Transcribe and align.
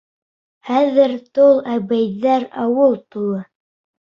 Хәҙер 0.69 1.13
тол 1.39 1.59
әбейҙәр 1.75 2.47
ауыл 2.65 2.97
тулы. 3.15 3.45